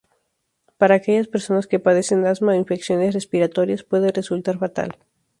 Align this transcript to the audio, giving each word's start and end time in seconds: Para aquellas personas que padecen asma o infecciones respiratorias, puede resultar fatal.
Para 0.79 0.95
aquellas 0.95 1.31
personas 1.33 1.67
que 1.69 1.83
padecen 1.85 2.25
asma 2.31 2.53
o 2.55 2.61
infecciones 2.63 3.13
respiratorias, 3.17 3.83
puede 3.89 4.11
resultar 4.19 4.55
fatal. 4.63 4.89